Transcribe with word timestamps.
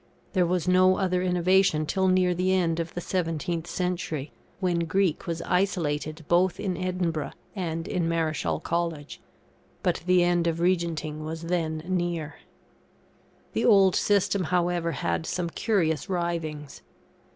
There 0.33 0.47
was 0.47 0.67
no 0.67 0.97
other 0.97 1.21
innovation 1.21 1.85
till 1.85 2.07
near 2.07 2.33
the 2.33 2.51
end 2.53 2.79
of 2.79 2.95
the 2.95 3.01
17th 3.01 3.67
century, 3.67 4.31
when 4.59 4.85
Greek 4.87 5.27
was 5.27 5.43
isolated 5.43 6.25
both 6.27 6.59
in 6.59 6.75
Edinburgh 6.75 7.33
and 7.55 7.87
in 7.87 8.09
Marischal 8.09 8.59
College; 8.59 9.21
but 9.83 10.01
the 10.07 10.23
end 10.23 10.47
of 10.47 10.59
Regenting 10.59 11.23
was 11.23 11.43
then 11.43 11.83
near. 11.85 12.37
The 13.53 13.65
old 13.65 13.95
system, 13.95 14.45
however, 14.45 14.93
had 14.93 15.27
some 15.27 15.51
curious 15.51 16.09
writhings. 16.09 16.81